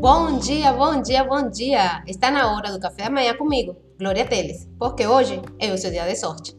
[0.00, 2.02] Bom dia, bom dia, bom dia!
[2.06, 5.90] Está na hora do café da manhã comigo, Glória Teles, porque hoje é o seu
[5.90, 6.56] dia de sorte.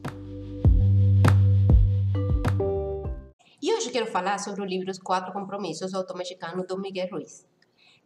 [3.60, 7.10] E hoje quero falar sobre o livro Os Quatro Compromissos do autor mexicano Dom Miguel
[7.12, 7.44] Ruiz.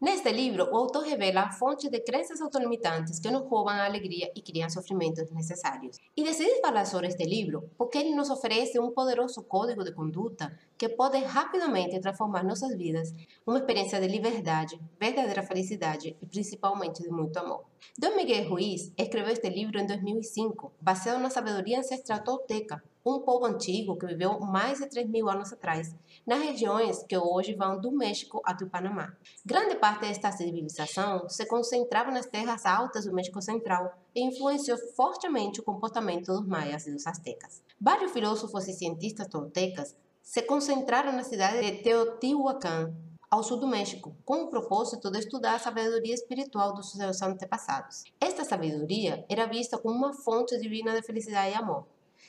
[0.01, 4.41] Neste livro, o autor revela fontes de crenças autolimitantes que nos roubam a alegria e
[4.41, 5.97] criam sofrimentos desnecessários.
[6.17, 10.53] E decidi falar sobre este livro porque ele nos oferece um poderoso código de conduta
[10.77, 13.13] que pode rapidamente transformar nossas vidas
[13.47, 17.63] uma experiência de liberdade, verdadeira felicidade e principalmente de muito amor.
[17.97, 23.45] Dom Miguel Ruiz escreveu este livro em 2005, baseado na sabedoria ancestral tolteca, um povo
[23.45, 25.95] antigo que viveu mais de 3 mil anos atrás,
[26.25, 29.13] nas regiões que hoje vão do México até o Panamá.
[29.45, 35.59] Grande parte desta civilização se concentrava nas terras altas do México Central e influenciou fortemente
[35.59, 37.61] o comportamento dos maias e dos astecas.
[37.79, 42.91] Vários filósofos e cientistas toltecas se concentraram na cidade de Teotihuacan,
[43.29, 48.03] ao sul do México, com o propósito de estudar a sabedoria espiritual dos seus antepassados.
[48.19, 51.85] Esta sabedoria era vista como uma fonte divina de felicidade e amor.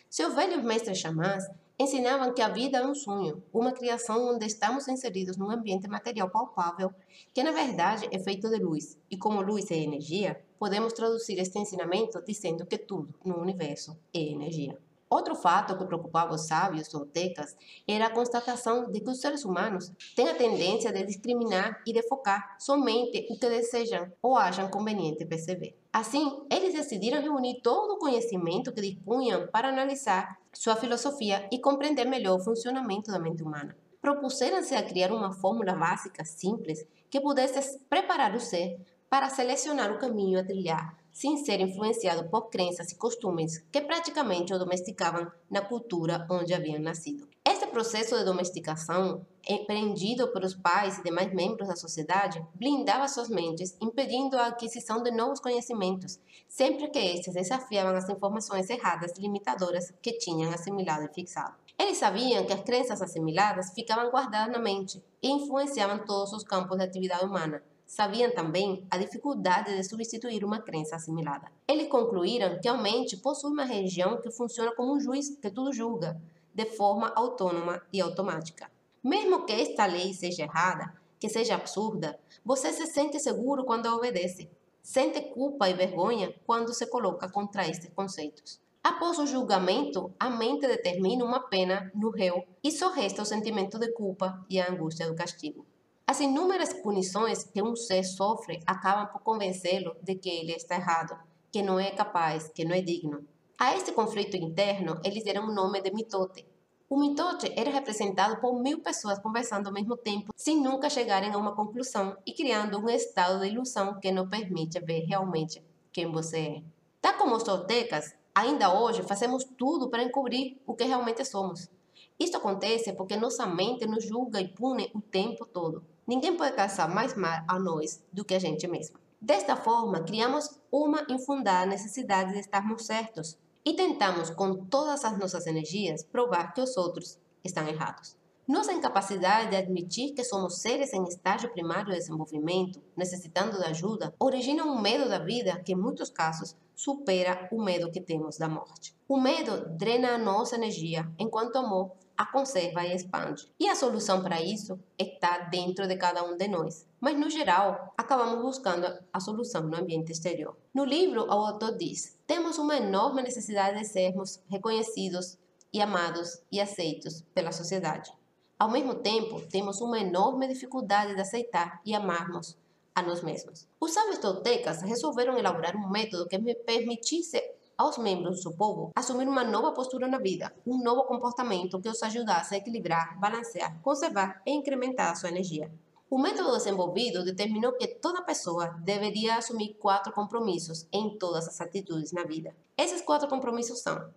[0.08, 1.44] Seus velhos mestres xamãs
[1.78, 6.30] ensinavam que a vida é um sonho, uma criação onde estamos inseridos num ambiente material
[6.30, 6.90] palpável,
[7.34, 8.96] que na verdade é feito de luz.
[9.10, 14.20] E como luz é energia, podemos traduzir este ensinamento dizendo que tudo no universo é
[14.20, 14.78] energia.
[15.08, 19.92] Outro fato que preocupava os sábios toltecas era a constatação de que os seres humanos
[20.16, 25.24] têm a tendência de discriminar e de focar somente o que desejam ou acham conveniente
[25.24, 25.78] perceber.
[25.92, 32.04] Assim, eles decidiram reunir todo o conhecimento que dispunham para analisar sua filosofia e compreender
[32.04, 33.76] melhor o funcionamento da mente humana.
[34.00, 38.76] Propuseram-se a criar uma fórmula básica simples que pudesse preparar o ser
[39.08, 44.53] para selecionar o caminho a trilhar sem ser influenciado por crenças e costumes que praticamente
[44.53, 47.27] o domesticavam na cultura onde haviam nascido.
[47.42, 53.75] Este processo de domesticação, empreendido pelos pais e demais membros da sociedade, blindava suas mentes,
[53.81, 59.94] impedindo a aquisição de novos conhecimentos, sempre que estes desafiavam as informações erradas e limitadoras
[60.03, 61.55] que tinham assimilado e fixado.
[61.78, 66.76] Eles sabiam que as crenças assimiladas ficavam guardadas na mente e influenciavam todos os campos
[66.76, 71.52] da atividade humana, Sabiam também a dificuldade de substituir uma crença assimilada.
[71.69, 75.72] Eles concluíram que a mente possui uma região que funciona como um juiz que tudo
[75.72, 76.20] julga,
[76.52, 78.69] de forma autônoma e automática.
[79.04, 84.50] Mesmo que esta lei seja errada, que seja absurda, você se sente seguro quando obedece.
[84.82, 88.60] Sente culpa e vergonha quando se coloca contra estes conceitos.
[88.82, 93.78] Após o julgamento, a mente determina uma pena no réu e só resta o sentimento
[93.78, 95.64] de culpa e a angústia do castigo.
[96.09, 101.19] As inúmeras punições que um ser sofre acabam por convencê-lo de que ele está errado,
[101.50, 103.27] que não é capaz, que não é digno.
[103.59, 106.47] A este conflito interno, eles deram o nome de mitote.
[106.89, 111.39] O mitote era representado por mil pessoas conversando ao mesmo tempo, sem nunca chegarem a
[111.39, 115.61] uma conclusão e criando um estado de ilusão que não permite ver realmente
[115.93, 116.62] quem você é.
[117.03, 121.69] Tal como os toltecas, ainda hoje fazemos tudo para encobrir o que realmente somos.
[122.17, 125.95] Isto acontece porque nossa mente nos julga e pune o tempo todo.
[126.06, 128.99] Ninguém pode causar mais mal a nós do que a gente mesmo.
[129.21, 135.47] Desta forma, criamos uma infundada necessidade de estarmos certos e tentamos, com todas as nossas
[135.49, 138.17] energias, provar que os outros estão errados.
[138.47, 144.15] Nossa incapacidade de admitir que somos seres em estágio primário de desenvolvimento, necessitando de ajuda,
[144.21, 148.49] origina um medo da vida que, em muitos casos, supera o medo que temos da
[148.49, 148.94] morte.
[149.09, 153.47] O medo drena a nossa energia, enquanto o amor a conserva e expande.
[153.59, 156.87] E a solução para isso está dentro de cada um de nós.
[157.00, 160.56] Mas, no geral, acabamos buscando a solução no ambiente exterior.
[160.72, 165.38] No livro, o autor diz: temos uma enorme necessidade de sermos reconhecidos
[165.72, 168.12] e amados e aceitos pela sociedade.
[168.59, 172.56] Ao mesmo tempo, temos uma enorme dificuldade de aceitar e amarmos
[172.94, 173.69] a nós mesmos.
[173.78, 177.38] Os sábios toltecas resolveram elaborar um método que me permitisse
[177.76, 181.88] aos membros do seu povo assumir uma nova postura na vida, um novo comportamento que
[181.88, 185.70] os ajudasse a equilibrar, balancear, conservar e incrementar a sua energia.
[186.08, 192.12] O método desenvolvido determinou que toda pessoa deveria assumir quatro compromissos em todas as atitudes
[192.12, 192.55] na vida.
[192.78, 194.08] Esses quatro compromissos são: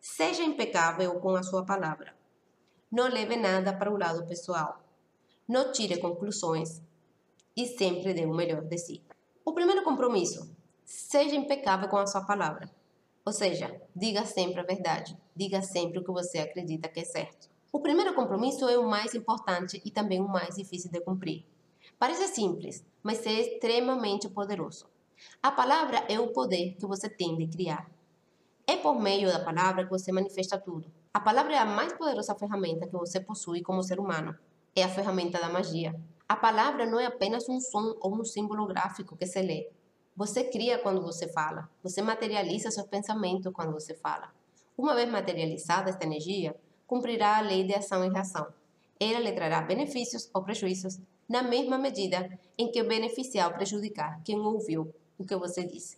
[0.00, 2.14] seja impecável com a sua palavra,
[2.90, 4.80] não leve nada para o lado pessoal,
[5.46, 6.80] não tire conclusões
[7.56, 9.02] e sempre dê o melhor de si.
[9.44, 10.48] O primeiro compromisso:
[10.84, 12.77] seja impecável com a sua palavra.
[13.28, 17.50] Ou seja, diga sempre a verdade, diga sempre o que você acredita que é certo.
[17.70, 21.44] O primeiro compromisso é o mais importante e também o mais difícil de cumprir.
[21.98, 24.86] Parece simples, mas é extremamente poderoso.
[25.42, 27.90] A palavra é o poder que você tem de criar.
[28.66, 30.90] É por meio da palavra que você manifesta tudo.
[31.12, 34.34] A palavra é a mais poderosa ferramenta que você possui como ser humano.
[34.74, 35.94] É a ferramenta da magia.
[36.26, 39.68] A palavra não é apenas um som ou um símbolo gráfico que se lê.
[40.18, 41.70] Você cria quando você fala.
[41.80, 44.34] Você materializa seus pensamentos quando você fala.
[44.76, 46.56] Uma vez materializada esta energia,
[46.88, 48.48] cumprirá a lei de ação e reação.
[48.98, 50.98] Ela lhe trará benefícios ou prejuízos
[51.28, 55.96] na mesma medida em que beneficiar ou prejudicar quem ouviu o que você disse.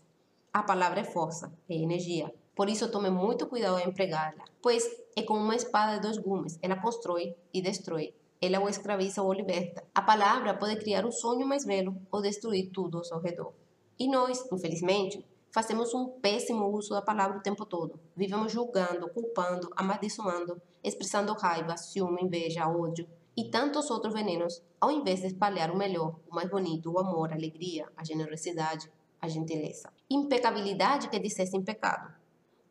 [0.53, 2.31] A palavra é força, é energia.
[2.55, 6.59] Por isso, tome muito cuidado em empregá-la, pois é como uma espada de dois gumes.
[6.61, 8.13] Ela constrói e destrói.
[8.39, 9.83] Ela o escraviza ou liberta.
[9.95, 13.55] A palavra pode criar um sonho mais belo ou destruir tudo ao seu redor.
[14.01, 18.01] E nós, infelizmente, fazemos um péssimo uso da palavra o tempo todo.
[18.17, 23.07] Vivemos julgando, culpando, amaldiçoando, expressando raiva, ciúme, inveja, ódio
[23.37, 27.31] e tantos outros venenos, ao invés de espalhar o melhor, o mais bonito, o amor,
[27.31, 29.93] a alegria, a generosidade, a gentileza.
[30.09, 32.11] Impecabilidade quer dizer sem pecado.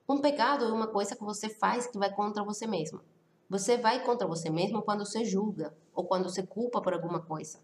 [0.08, 3.02] Um pecado é uma coisa que você faz que vai contra você mesmo.
[3.48, 7.60] Você vai contra você mesmo quando você julga ou quando você culpa por alguma coisa.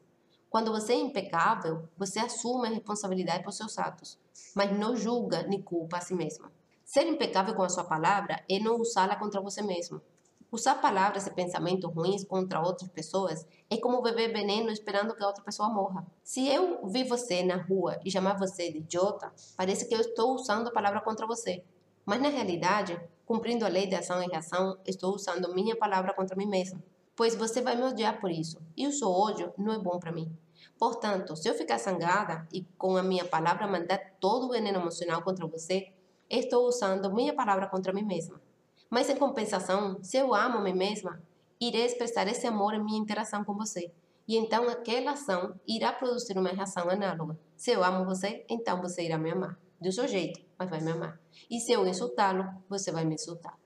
[0.55, 4.17] Quando você é impecável, você assume a responsabilidade por seus atos,
[4.55, 6.49] mas não julga nem culpa a si mesmo.
[6.85, 10.01] Ser impecável com a sua palavra é não usá-la contra você mesmo.
[10.49, 15.27] Usar palavras e pensamentos ruins contra outras pessoas é como beber veneno esperando que a
[15.27, 16.07] outra pessoa morra.
[16.23, 20.35] Se eu vi você na rua e chamar você de idiota, parece que eu estou
[20.35, 21.65] usando a palavra contra você.
[22.05, 26.37] Mas na realidade, cumprindo a lei de ação e reação, estou usando minha palavra contra
[26.37, 26.81] mim mesma.
[27.13, 28.57] Pois você vai me odiar por isso.
[28.77, 30.33] E o seu ódio não é bom para mim.
[30.77, 35.21] Portanto, se eu ficar zangada e com a minha palavra mandar todo o veneno emocional
[35.21, 35.93] contra você,
[36.29, 38.41] estou usando minha palavra contra mim mesma.
[38.89, 41.21] Mas em compensação, se eu amo a mim mesma,
[41.59, 43.91] irei expressar esse amor em minha interação com você.
[44.27, 47.37] E então aquela ação irá produzir uma reação análoga.
[47.55, 49.57] Se eu amo você, então você irá me amar.
[49.79, 51.19] Do seu jeito, mas vai me amar.
[51.49, 53.57] E se eu insultá-lo, você vai me insultar.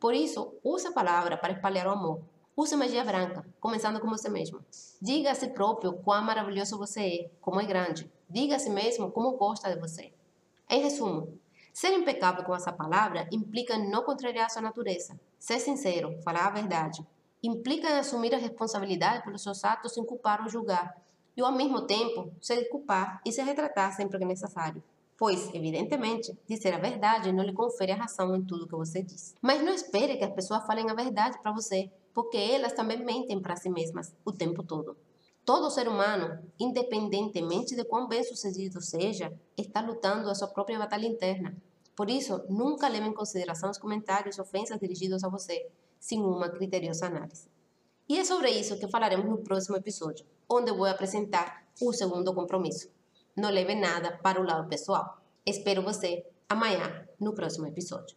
[0.00, 2.22] Por isso, use a palavra para espalhar o amor.
[2.60, 4.58] Use magia branca, começando com você mesmo.
[5.00, 8.10] Diga a si próprio quão maravilhoso você é, como é grande.
[8.28, 10.12] Diga a si mesmo como gosta de você.
[10.68, 11.38] Em resumo,
[11.72, 15.16] Ser impecável com essa palavra implica não contrariar sua natureza.
[15.38, 17.06] Ser sincero, falar a verdade.
[17.40, 21.00] Implica em assumir a responsabilidade pelos seus atos sem culpar ou julgar.
[21.36, 24.82] E ao mesmo tempo, se desculpar e se retratar sempre que necessário.
[25.16, 29.36] Pois, evidentemente, dizer a verdade não lhe confere a razão em tudo que você diz.
[29.40, 33.40] Mas não espere que as pessoas falem a verdade para você, porque elas também mentem
[33.40, 34.96] para si mesmas o tempo todo.
[35.44, 41.06] Todo ser humano, independentemente de quão bem sucedido seja, está lutando a sua própria batalha
[41.06, 41.56] interna.
[41.94, 45.68] Por isso, nunca leve em consideração os comentários e ofensas dirigidos a você,
[46.00, 47.48] sem uma criteriosa análise.
[48.08, 52.90] E é sobre isso que falaremos no próximo episódio, onde vou apresentar o segundo compromisso.
[53.36, 55.22] Não leve nada para o lado pessoal.
[55.46, 58.16] Espero você amanhã no próximo episódio.